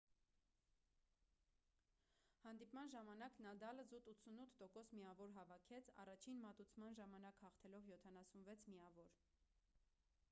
հանդիպման 2.45 2.89
ժամանակ 2.93 3.37
նադալը 3.47 3.85
զուտ 3.91 4.09
88% 4.15 4.95
միավոր 5.01 5.35
հավաքեց 5.37 5.93
առաջին 6.07 6.41
մատուցման 6.47 6.99
ժամանակ 7.03 7.41
հաղթելով 7.45 7.89
76 7.93 8.67
միավոր 8.75 9.17